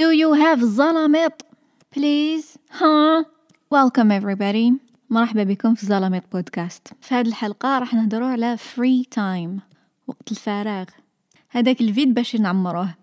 [0.00, 1.42] Do you have زلمط
[1.96, 2.58] please.
[2.70, 3.26] ها
[3.74, 4.72] welcome everybody.
[5.10, 9.60] مرحبا بكم في زلمط بودكاست في هذه الحلقة راح نهضروا على free time
[10.06, 10.84] وقت الفراغ.
[11.50, 12.94] هذاك ال vide باش نعمروه.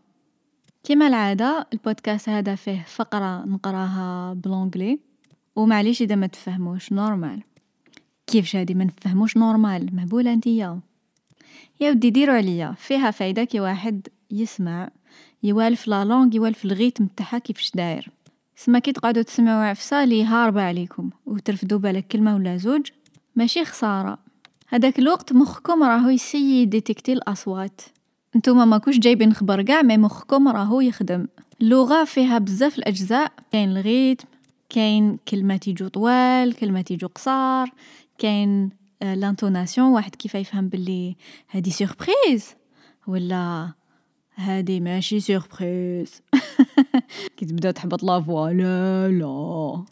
[0.83, 4.99] كما العادة البودكاست هذا فيه فقرة نقراها ب l'anglais
[5.55, 7.43] ومعليش إذا ما تفهموش normal
[8.27, 10.79] كيفش هادي ما نفهموش normal مهبولة انتيا
[11.79, 12.75] يا ودي ديروا عليا.
[12.77, 14.89] فيها فايدة كي واحد يسمع
[15.43, 18.09] يوالف la langue يوالف ال rythme تاعها كيفاش داير.
[18.55, 21.09] سما كي تقعدوا تسمعوا عفسة لي هاربه عليكم.
[21.25, 22.87] وترفدوا بالك كلمة ولا زوج.
[23.35, 24.17] ماشي خسارة.
[24.67, 27.81] هذاك الوقت مخكم راهو يسيي détecter الأصوات.
[28.35, 31.27] نتوما ماكوش جايبين خبر كاع mais مخكم راهو يخدم.
[31.61, 33.31] اللغة فيها بزاف الأجزاء.
[33.51, 34.27] كاين ال rythme
[34.69, 37.71] كاين كلمات يجو طوال كلمات يجو قصار
[38.17, 38.69] كاين
[39.01, 41.15] l'intonation آه، واحد كيف يفهم باللي
[41.51, 42.55] هادي surprise
[43.07, 43.69] ولا
[44.41, 46.21] هادي ماشي surprise
[47.37, 48.19] كي تبدا تحبط لا
[49.11, 49.83] là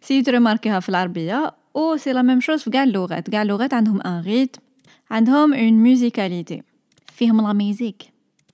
[0.00, 1.54] aussi ترماركيها في العربية.
[1.76, 3.30] aussi la même chose في كاع اللغات.
[3.30, 4.60] كاع اللغات عندهم un rythme.
[5.10, 6.62] عندهم une musicalité.
[7.12, 8.02] فيهم la musique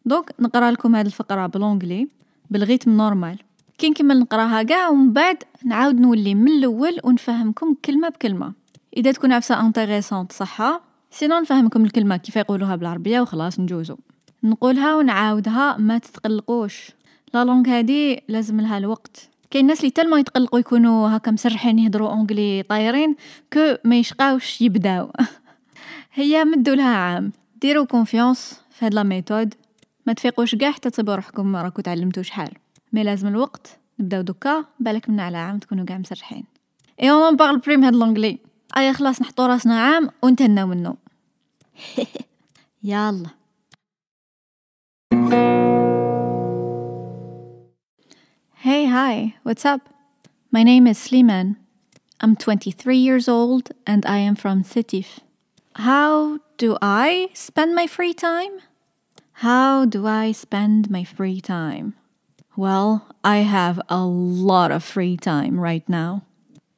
[0.04, 2.08] donc نقرا لكم هذه الفقرة ب l'anglais
[2.50, 3.38] بال rythme normal.
[3.78, 8.52] كي نكمل نقراها كاع ومن بعد نعاود نولي من الأول ونفهمكم كلمة بكلمة.
[8.96, 13.96] إذا تكون عفسة intéressante صحة sinon نفهمكم الكلمة كيف يقولوها بالعربية وخلاص نجوزو.
[14.44, 16.90] نقولها ونعاودها ما تتقلقوش.
[17.34, 19.28] la langue هادي لازم لها الوقت.
[19.50, 23.16] كاين الناس اللي تلمو يتقلقوا يكونوا هكا مسرحين يهضروا anglais طايرين
[23.52, 25.10] كو ما يشقاوش يبداو.
[26.14, 27.32] هي مدوا لها عام.
[27.60, 29.54] ديروا confiance في هاد la méthode.
[30.06, 32.50] ما تفيقوش كاع حتى تصيبوا روحكم راكو تعلمتوا شحال.
[32.92, 33.78] mais لازم الوقت.
[34.00, 36.44] نبداو دوكا بالك من على عام تكونوا كاع مسرحين.
[37.02, 38.38] اي اون بارل بريم هاد لونجلي
[38.76, 40.96] ايا خلاص نحطو راسنا عام ونتهناو منو.
[42.82, 43.39] يلا
[48.62, 49.88] Hey, hi, what's up?
[50.52, 51.56] My name is Sliman.
[52.20, 55.20] I'm 23 years old and I am from Sitif.
[55.74, 58.60] How do I spend my free time?
[59.32, 61.94] How do I spend my free time?
[62.54, 66.22] Well, I have a lot of free time right now.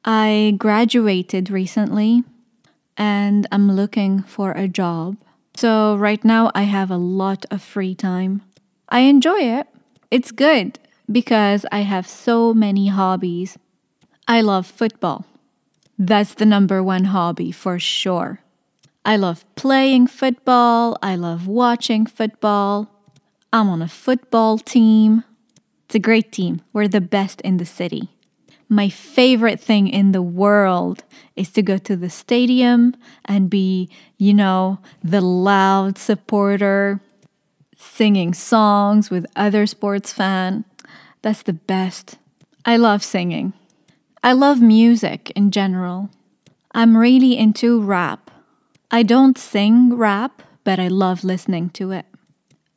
[0.05, 2.23] I graduated recently
[2.97, 5.17] and I'm looking for a job.
[5.55, 8.41] So, right now, I have a lot of free time.
[8.89, 9.67] I enjoy it.
[10.09, 10.79] It's good
[11.11, 13.57] because I have so many hobbies.
[14.27, 15.25] I love football.
[15.97, 18.39] That's the number one hobby for sure.
[19.05, 20.97] I love playing football.
[21.03, 22.89] I love watching football.
[23.51, 25.23] I'm on a football team.
[25.85, 26.61] It's a great team.
[26.71, 28.12] We're the best in the city.
[28.73, 31.03] My favorite thing in the world
[31.35, 36.99] is to go to the stadium and be, you know, the loud supporter,
[37.77, 40.65] singing songs with other sports fans.
[41.21, 42.17] That's the best.
[42.65, 43.53] I love singing.
[44.23, 46.09] I love music in general.
[46.71, 48.31] I'm really into rap.
[48.89, 52.07] I don't sing rap, but I love listening to it.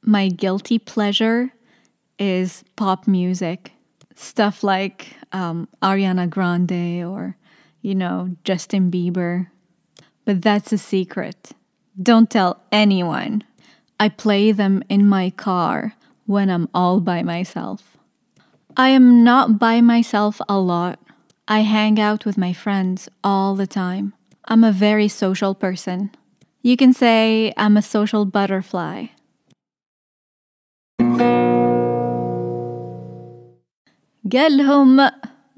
[0.03, 1.53] My guilty pleasure
[2.19, 3.73] is pop music.
[4.17, 7.37] Stuff like um, Ariana Grande or,
[7.83, 9.47] you know, Justin Bieber.
[10.25, 11.53] But that's a secret.
[12.03, 13.45] Don't tell anyone.
[14.01, 15.95] I play them in my car
[16.27, 17.97] when I'm all by myself.
[18.77, 20.99] I am not by myself a lot.
[21.49, 24.13] I hang out with my friends all the time.
[24.47, 26.11] I'm a very social person.
[26.63, 29.07] You can say I'm a social butterfly.
[34.33, 35.11] قالهم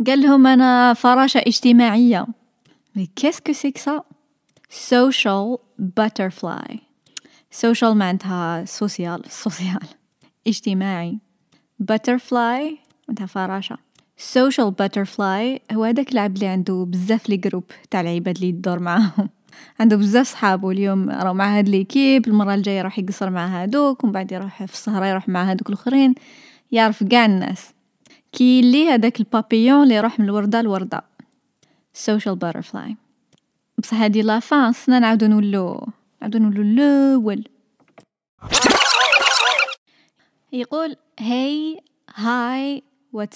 [0.06, 2.26] قالهم أنا فراشة اجتماعية.
[2.96, 4.04] que c'est que ça
[4.70, 6.80] Social butterfly.
[7.50, 9.86] Social معناتها social social
[10.46, 11.18] اجتماعي.
[11.82, 13.78] Butterfly معناتها فراشة.
[14.18, 19.28] Social butterfly هو هذاك العبد اللي عنده بزاف les groupes تاع العباد اللي يدور معاهم.
[19.80, 24.12] عنده بزاف صحابو اليوم راهو مع هاد l'équipe المرة الجاية يروح يقصر مع هادوك ومن
[24.12, 26.14] بعد يروح في السهره يروح مع هادوك الآخرين.
[26.72, 27.77] يعرف كاع الناس.
[28.32, 31.04] كي لي هذاك البابيون اللي يروح من الوردة لوردة
[32.06, 32.94] social butterfly
[33.78, 35.88] بصح هادي la fin خصنا نعاودو نولو
[36.20, 37.44] نعاودو نولو الأول
[40.52, 41.80] يقول hi
[42.14, 42.82] hi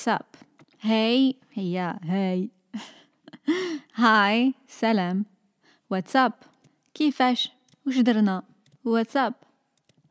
[0.09, 0.37] up?
[0.83, 2.51] Hey hey hi
[3.95, 5.25] hi سلام
[5.95, 6.33] up?
[6.95, 7.53] كيفاش؟
[7.87, 8.43] وش درنا؟
[8.87, 9.33] Up?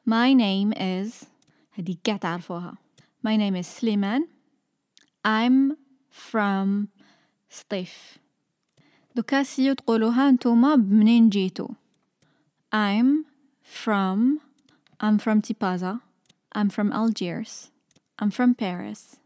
[0.10, 1.26] My name is
[1.74, 2.74] هدي قاع تعرفوها
[3.28, 4.41] My name is Sliman
[5.27, 5.77] I'm
[6.31, 6.89] from
[7.51, 8.19] سطيف
[9.17, 11.69] دوكا سيو تقولوها نتوما بمنين جيتو
[12.75, 13.25] I'm
[13.63, 14.41] from
[15.01, 16.01] I'm from Tipaza
[16.55, 17.71] I'm from Algiers
[18.23, 19.17] I'm from Paris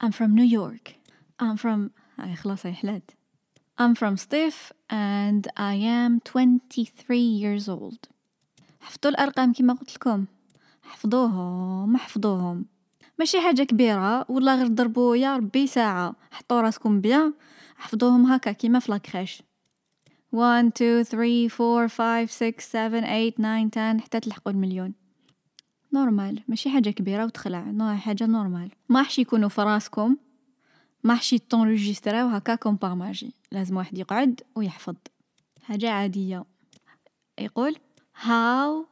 [0.00, 0.94] I'm from New York
[1.42, 3.10] I'm from هاي خلاص هاي حلات
[3.80, 8.08] I'm from سطيف and I am 23 years old
[8.80, 10.26] حفظوا الأرقام كما قلت لكم
[10.82, 12.66] حفظوهم احفظوهم
[13.19, 14.31] ماشي حاجة كبيرة.
[14.31, 16.15] ولا غير ضربوا يا ربي ساعة.
[16.31, 17.33] حطوا راسكم بيان.
[17.75, 19.43] حفظوهم هكا كيما في لاكريش
[20.31, 21.49] 1 2 3
[21.83, 24.93] 4 5 6 7 8 9 10 حتى تلحقوا المليون.
[25.93, 26.43] normal.
[26.47, 27.59] ماشي حاجة كبيرة وتخلع.
[27.59, 28.71] نوع حاجة normal.
[28.89, 30.17] ما حش يكونوا في راسكم.
[31.03, 34.95] ما حش تونجستراو هكا comme par magie لازم واحد يقعد ويحفظ.
[35.63, 36.45] حاجة عادية.
[37.39, 37.75] يقول
[38.25, 38.85] how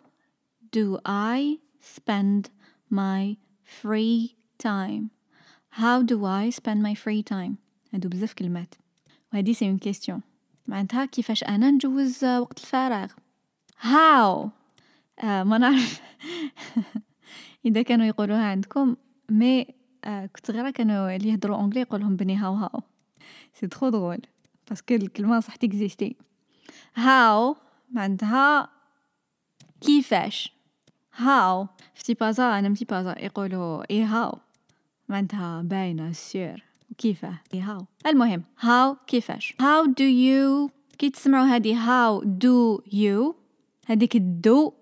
[0.76, 1.58] do I
[1.96, 2.50] spend
[2.94, 5.12] my free time.
[5.82, 7.58] How do I spend my free time?
[7.94, 8.76] هادو بزاف كلمات.
[9.34, 10.22] وهادي c'est une question
[10.68, 13.12] معناتها كيفاش أنا نجوز وقت الفراغ.
[13.82, 14.50] How?
[15.24, 16.02] آه ما نعرف.
[17.66, 18.96] إذا كانوا يقولوها عندكم
[19.30, 19.68] mais
[20.06, 22.82] آه كنت غير كانوا اللي يهضروا anglais يقولهم بني how how.
[23.54, 24.22] c'est trop drôle
[24.70, 26.16] parce que الكلمة صح تيكزيستي
[26.96, 27.56] how
[27.92, 28.70] معناتها
[29.82, 30.55] كيفاش؟
[31.16, 31.68] how.
[31.96, 34.38] في بازا أنا متي بازا يقولوا اي هاو؟
[35.10, 36.64] معناتها bien sûr
[36.98, 37.86] كيفاه اي هاو.
[38.08, 43.36] المهم how كيفاش؟ How do you؟ كي تسمعوا هذه how do you
[43.86, 44.74] هذيك ال do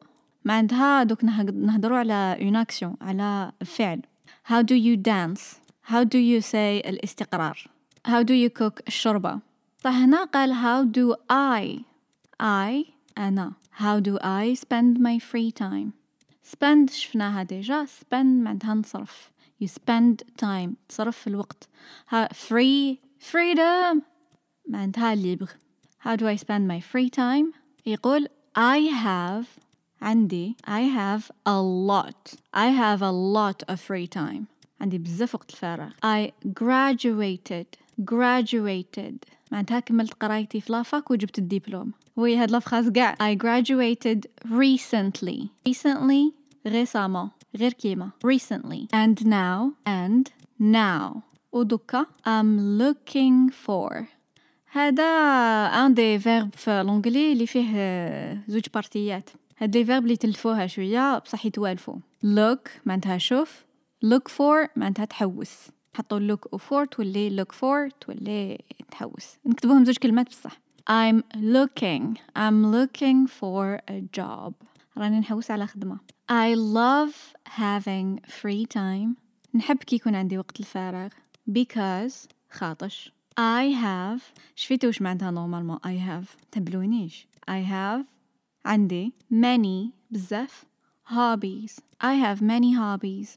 [0.46, 4.02] معناتها دوك نهضروا على une action على فعل.
[4.50, 5.60] How do you dance
[5.92, 7.68] how do you say الاستقرار؟
[8.08, 9.40] How do you cook الشوربة؟
[9.78, 11.84] فهنا قال how do I
[12.42, 13.54] I أنا.
[13.80, 16.03] How do I spend my free time
[16.52, 19.32] spend شفناها déjà spend معناتها نصرف
[19.64, 21.70] you spend time تصرف في الوقت
[22.10, 22.98] ها free
[23.32, 24.02] freedom
[24.70, 25.50] معناتها libre
[26.06, 27.56] how do I spend my free time
[27.86, 29.46] يقول I have
[30.02, 34.44] عندي I have a lot I have a lot of free time
[34.82, 37.66] عندي بزاف وقت الفراغ I graduated
[38.12, 39.16] graduated
[39.52, 44.20] معناتها كملت قرايتي في la fac وجبت الدبلوم oui هاد la phrase قاع I graduated
[44.50, 45.48] recently.
[45.70, 46.34] Recently
[46.68, 47.30] récemment.
[47.56, 48.10] غير كيما.
[48.26, 48.88] Recently.
[48.94, 51.22] And now and now.
[51.52, 54.04] ودكا I'm looking for.
[54.72, 55.04] هذا
[55.68, 61.18] un des verbes في l'anglais اللي فيه زوج بارتيات هاد les verbes اللي تلفوها شوية
[61.18, 61.96] بصح يتوالفوا
[62.26, 63.64] look معناتها شوف.
[64.06, 65.52] Look for معناتها تحوس.
[65.94, 68.58] حطوا look و for تولي look for تولي
[68.92, 69.38] تحوس.
[69.46, 70.60] نكتبوهم زوج كلمات بصح.
[70.91, 74.53] I'm looking I'm looking for a job
[74.97, 75.99] راني نحوس على خدمة
[76.31, 77.15] I love
[77.49, 79.15] having free time
[79.55, 81.09] نحب كي يكون عندي وقت الفراغ
[81.51, 84.23] because خاطش I have
[84.57, 88.05] شفيتو وش معناتها نورمالمون I have تبلونيش I have
[88.65, 90.65] عندي many بزاف
[91.11, 91.73] hobbies
[92.03, 93.29] I have many hobbies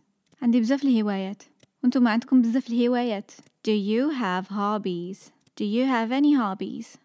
[0.42, 1.44] عندي بزاف الهوايات
[1.84, 3.32] وانتم عندكم بزاف الهوايات
[3.68, 5.30] Do you have hobbies?
[5.56, 6.98] Do you have any hobbies?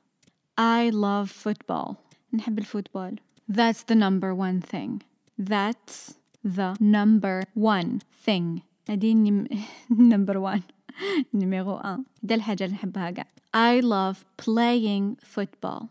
[0.60, 1.94] I love football
[2.32, 3.20] نحب الفوتبول
[3.52, 5.02] That's the number one thing
[5.38, 6.14] That's
[6.44, 9.48] the number one thing هذه نم...
[9.90, 10.62] number one
[11.34, 13.26] نيميرو 1 ده الحاجة اللي نحبها قاع
[13.56, 15.86] I love playing football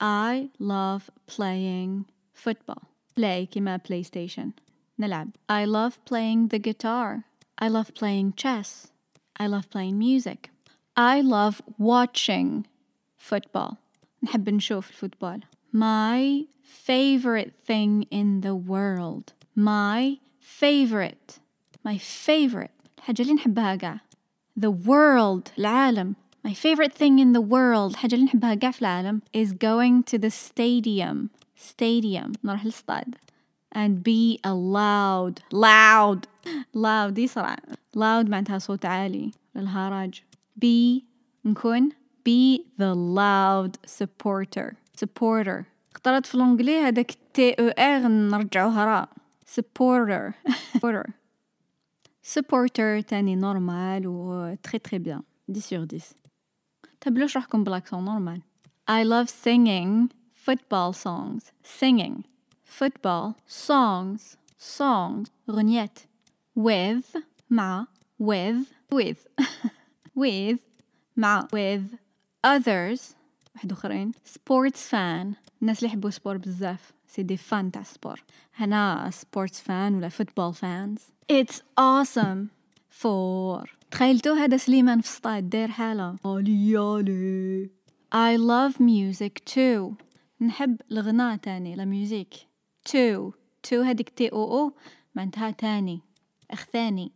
[0.00, 2.88] I love playing football.
[3.14, 4.52] Play كما PlayStation.
[4.98, 5.30] نلعب.
[5.48, 7.24] I love playing the guitar.
[7.58, 8.86] I love playing chess.
[9.38, 10.50] I love playing music.
[10.96, 12.66] I love watching
[13.16, 13.78] football.
[14.22, 15.40] نحب نشوف الفوتبول.
[15.72, 19.32] My favorite thing in the world.
[19.56, 21.38] My favorite.
[21.84, 22.70] My favorite.
[22.98, 24.00] الحاجة اللي نحبها قاع.
[24.60, 25.52] The world.
[25.58, 26.14] العالم.
[26.42, 30.18] My favorite thing in the world حاجة اللي نحبها قاع في العالم is going to
[30.18, 33.14] the stadium stadium نروح للستاد
[33.74, 36.26] and be a loud loud
[36.76, 37.56] loud يسرع
[37.96, 40.22] loud معناتها صوت عالي للهراج
[40.64, 41.02] be
[41.44, 41.88] نكون
[42.24, 49.08] be the loud supporter supporter اخترت في الانجلي هذاك تي او ار نرجعوها راء
[49.58, 50.32] supporter
[50.76, 51.10] supporter
[52.34, 56.02] supporter تاني نورمال و تري تري بيان 10 sur 10
[57.00, 58.42] تبلوش روحكم بالاكسون نورمال
[58.90, 60.10] I love singing
[60.46, 62.24] football songs singing
[62.64, 65.98] football songs songs غنيات
[66.58, 67.18] with
[67.50, 67.86] مع
[68.22, 69.44] with with
[70.18, 70.58] with
[71.16, 72.03] مع with
[72.45, 73.01] Others
[73.55, 75.35] واحد آخرين sports fan.
[75.61, 76.93] الناس اللي يحبوا sport بزاف.
[77.07, 78.23] c'est des fans تاع sport
[78.55, 81.01] هنا sports fan ولا football fans.
[81.31, 82.49] It's awesome.
[82.89, 83.69] For.
[83.91, 86.15] تخيلتو هذا سليمان في السطاد داير حالة.
[86.25, 87.69] علي
[88.15, 89.93] I love music too.
[90.41, 92.33] نحب الغناء تاني la musique
[92.89, 93.31] too
[93.67, 94.73] too هذيك T O O
[95.15, 96.01] معناتها تاني.
[96.51, 97.11] أخ ثاني.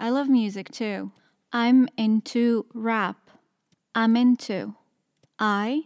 [0.00, 1.10] I love music too.
[1.54, 3.29] I'm into rap.
[3.94, 4.72] I'm into.
[5.40, 5.84] I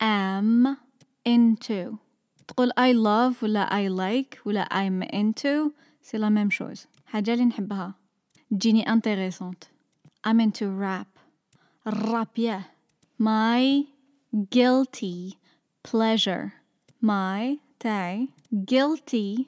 [0.00, 0.76] am
[1.28, 1.96] into.
[2.48, 5.72] تقول I love ولا I like ولا I'm into.
[6.02, 6.86] c'est la même chose.
[7.06, 7.94] حاجة اللي نحبها.
[8.50, 9.64] تجيني intéressante.
[10.28, 11.20] I'm into rap.
[11.86, 12.60] الراب يا.
[12.60, 12.62] Yeah.
[13.22, 13.86] My
[14.54, 15.36] guilty
[15.88, 16.52] pleasure.
[17.02, 19.44] My تاعي guilty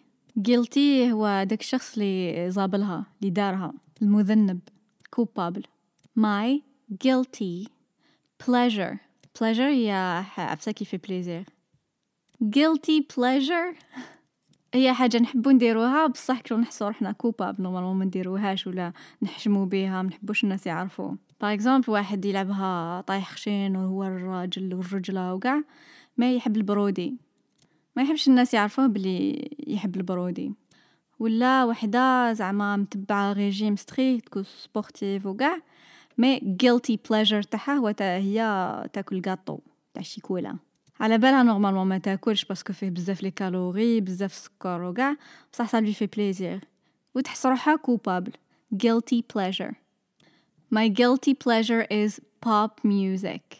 [0.49, 0.79] guilty
[1.11, 4.61] هو داك الشخص اللي زابلها اللي دارها المذنب
[5.11, 5.63] coupable
[6.19, 6.61] my
[7.05, 7.69] guilty
[8.47, 8.97] pleasure.
[9.39, 11.45] Pleasure هي عفسة كيف plaisir
[12.45, 13.77] guilty pleasure?
[14.75, 20.03] هي حاجة نحبو نديروها بصح كلو نحسو روحنا coupable normalement ما نديروهاش ولا نحشمو بيها
[20.03, 21.15] منحبوش الناس يعرفو.
[21.41, 25.61] par exemple واحد يلعبها طايح خشين وهو الراجل والرجلة وكاع
[26.17, 27.17] mais يحب la broderie.
[27.97, 30.53] ما يحبش الناس يعرفوه بلي يحب la broderie.
[31.19, 35.59] ولا وحدة زعما متبعة régime strict تكون sportive وكاع
[36.22, 39.60] مي guilty pleasure تاعها هو هي تاكل غاطو
[39.94, 40.58] تاع شيكولا
[41.00, 45.16] على بالها نورمالمون ما تاكلش باسكو فيه بزاف لي كالوري بزاف سكر وكاع
[45.54, 46.60] بصح صا لي في بليزير
[47.16, 48.32] وتحس روحها كوبابل
[48.76, 49.74] guilty pleasure
[50.76, 53.58] my guilty pleasure is pop music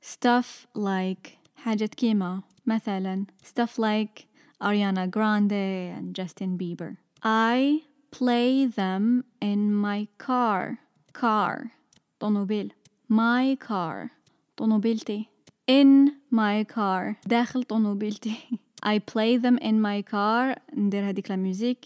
[0.00, 4.26] stuff like حاجات كيما مثلا stuff like
[4.62, 10.78] Ariana Grande and Justin Bieber I play them in my car
[11.12, 11.72] car
[12.19, 12.71] طوموبيل.
[13.11, 14.09] my car
[14.57, 15.25] طوموبيلتي.
[15.71, 18.35] in my car داخل طوموبيلتي.
[18.85, 20.61] I play them in my car.
[20.77, 21.85] ندير هذيك la musique.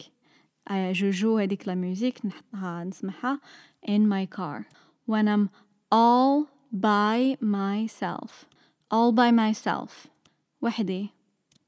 [0.71, 2.25] je joue هذيك la musique.
[2.25, 3.39] نحطها نسمعها.
[3.87, 4.67] In my car.
[5.05, 5.49] When I'm
[5.91, 8.45] all by myself.
[8.91, 10.07] All by myself.
[10.61, 11.09] وحدي.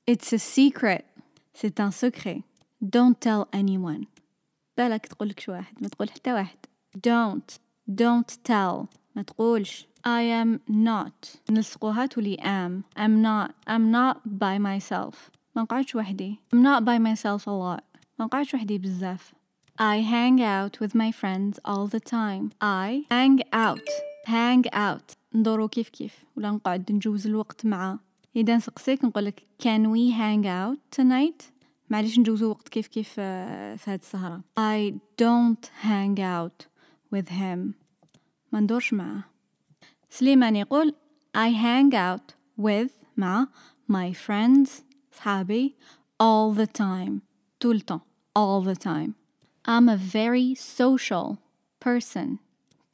[0.07, 1.05] It's a secret.
[1.53, 2.43] C'est un secret.
[2.83, 4.05] Don't tell anyone.
[4.77, 6.57] بالك تقولك شو واحد ما تقول حتى واحد.
[7.07, 7.70] Don't.
[7.90, 14.58] don't tell ما تقولش I am not نلصقوها تولي am I'm not I'm not by
[14.58, 15.14] myself
[15.56, 17.82] ما نقعدش وحدي I'm not by myself a lot
[18.18, 19.32] ما نقعدش وحدي بزاف
[19.78, 23.88] I hang out with my friends all the time I hang out
[24.26, 27.98] hang out ندورو كيف كيف ولا نقعد نجوز الوقت مع
[28.36, 31.44] إذا نسقسيك نقولك can we hang out tonight
[31.90, 34.92] معليش نجوزو وقت كيف كيف في هاد السهرة I
[35.22, 36.66] don't hang out
[37.14, 37.79] with him
[38.52, 39.24] ما ندورش معاه
[40.10, 40.94] سليمان يقول
[41.36, 43.46] I hang out with مع
[43.92, 44.70] my friends
[45.12, 45.74] صحابي
[46.22, 47.20] all the time
[47.64, 48.04] tout le temps
[48.38, 49.14] all the time
[49.68, 51.38] I'm a very social
[51.84, 52.38] person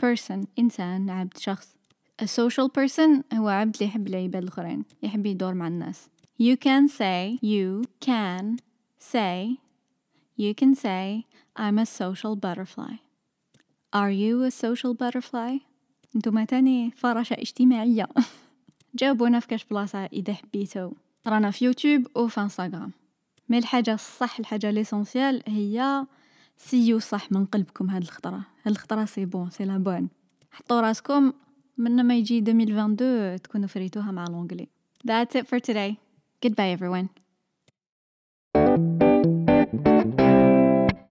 [0.03, 1.77] person إنسان عبد شخص
[2.23, 6.09] a social person هو عبد اللي يحب العباد الآخرين يحب يدور مع الناس
[6.43, 8.59] you can say you can
[8.99, 9.59] say
[10.37, 12.97] you can say I'm a social butterfly
[13.98, 15.62] Are you a social butterfly?
[16.16, 18.08] أنتم تاني فراشة اجتماعية.
[19.00, 20.92] جاوبونا في كاش بلاصة إذا حبيتو.
[21.28, 22.92] رانا في يوتيوب وفي إنستغرام.
[23.50, 26.06] mais الحاجة الصح الحاجة l'essentiel هي
[26.58, 28.42] سيو صح من قلبكم هاد الخطرة.
[28.64, 30.10] هاد الخطرة c'est bon c'est la bonne
[30.52, 31.34] حطوا راسكم.
[31.78, 34.68] من ما يجي 2022 تكونوا فريتوها مع لونجلي
[35.08, 35.98] That's it for today.
[36.42, 37.08] Goodbye everyone.